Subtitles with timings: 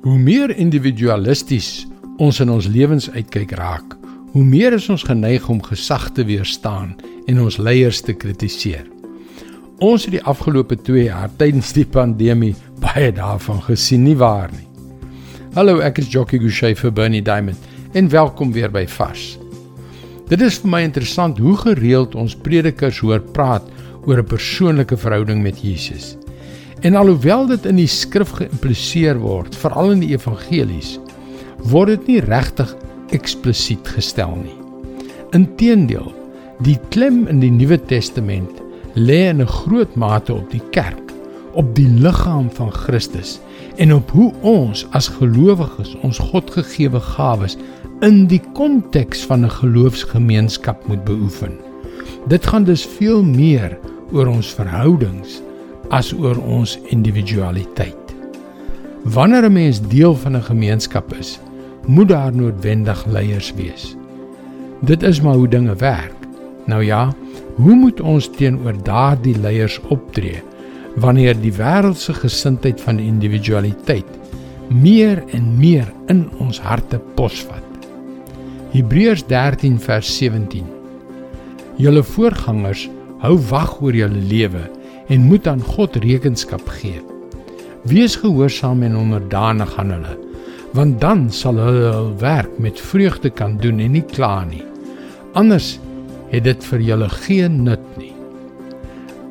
[0.00, 1.82] Hoe meer individualisties
[2.24, 3.98] ons in ons lewens uitkyk raak,
[4.32, 6.94] hoe meer is ons geneig om gesag te weerstaan
[7.28, 8.86] en ons leiers te kritiseer.
[9.84, 14.64] Ons het die afgelope 2 jaar tydens die pandemie baie daarvan gesien nie waar nie.
[15.58, 19.34] Hallo, ek is Jockey Gouchee vir Bernie Diamond en welkom weer by Vars.
[20.32, 23.68] Dit is vir my interessant hoe gereeld ons predikers hoor praat
[24.06, 26.16] oor 'n persoonlike verhouding met Jesus.
[26.80, 30.94] En alhoewel dit in die skrif geïmpliseer word, veral in die evangelies,
[31.68, 32.72] word dit nie regtig
[33.12, 34.56] eksplisiet gestel nie.
[35.36, 36.08] Inteendeel,
[36.64, 38.62] die klem in die Nuwe Testament
[38.96, 41.12] lê in 'n groot mate op die kerk,
[41.52, 43.40] op die liggaam van Christus
[43.76, 47.58] en op hoe ons as gelowiges ons Godgegewe gawes
[48.00, 51.52] in die konteks van 'n geloofsgemeenskap moet beoefen.
[52.28, 53.78] Dit gaan dus veel meer
[54.12, 55.42] oor ons verhoudings
[55.90, 58.14] as oor ons individualiteit.
[59.04, 61.40] Wanneer 'n mens deel van 'n gemeenskap is,
[61.86, 63.96] moet daar noodwendig leiers wees.
[64.80, 66.14] Dit is maar hoe dinge werk.
[66.64, 67.14] Nou ja,
[67.54, 70.42] hoe moet ons teenoor daardie leiers optree
[70.94, 74.06] wanneer die wêreldse gesindheid van individualiteit
[74.68, 77.64] meer en meer in ons harte posvat?
[78.70, 80.64] Hebreërs 13 vers 17.
[81.76, 84.70] Julle voorgangers hou wag oor julle lewe
[85.10, 87.02] en moet aan God rekenskap gee.
[87.90, 90.16] Wees gehoorsaam en onderdanig aan hulle,
[90.76, 94.62] want dan sal hulle hul werk met vreugde kan doen en nie kla nie.
[95.34, 95.78] Anders
[96.30, 98.12] het dit vir julle geen nut nie.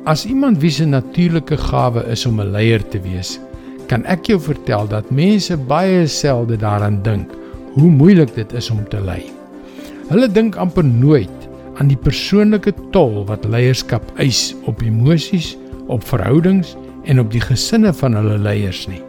[0.04, 3.38] As iemand wie se natuurlike gawe is om 'n leier te wees,
[3.86, 7.30] kan ek jou vertel dat mense baie selde daaraan dink
[7.74, 9.22] hoe moeilik dit is om te lei.
[10.08, 15.56] Hulle dink amper nooit aan die persoonlike tol wat leierskap eis op emosies,
[15.90, 19.02] op verhoudings en op die gesinne van hulle leiers nie.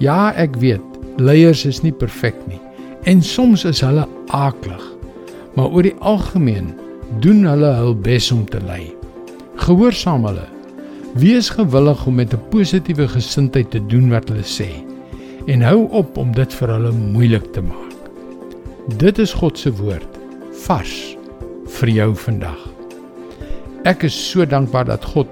[0.00, 0.84] Ja, ek weet,
[1.20, 2.60] leiers is nie perfek nie
[3.08, 4.06] en soms is hulle
[4.36, 4.82] aaklig.
[5.56, 6.74] Maar oor die algemeen
[7.24, 8.92] doen hulle hul bes om te lei.
[9.60, 10.46] Gehoorsaam hulle.
[11.18, 14.70] Wees gewillig om met 'n positiewe gesindheid te doen wat hulle sê
[15.46, 17.96] en hou op om dit vir hulle moeilik te maak.
[18.96, 20.18] Dit is God se woord
[20.66, 21.16] vars
[21.66, 22.60] vir jou vandag.
[23.84, 25.26] Ek is so dankbaar dat God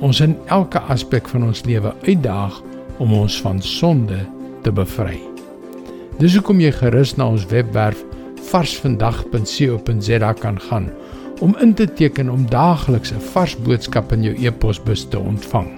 [0.00, 2.60] ons in elke aspek van ons lewe uitdaag
[2.98, 4.18] om ons van sonde
[4.62, 5.20] te bevry.
[6.18, 8.02] Dis hoekom jy gerus na ons webwerf
[8.50, 10.90] varsvandag.co.za kan gaan
[11.42, 15.68] om in te teken om daagliks 'n vars boodskap in jou e-posbus te ontvang.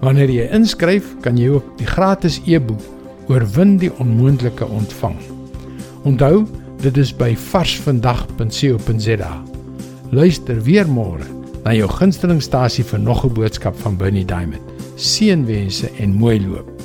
[0.00, 2.80] Wanneer jy inskryf, kan jy ook die gratis e-boek
[3.28, 5.16] Oorwin die onmoontlike ontvang.
[6.04, 6.46] Onthou,
[6.78, 9.42] dit is by varsvandag.co.za.
[10.10, 11.35] Luister weer môre
[11.66, 14.62] na jou gunstelingstasie vir nog 'n boodskap van Bernie Diamond.
[14.94, 16.75] Seënwense en mooi loop.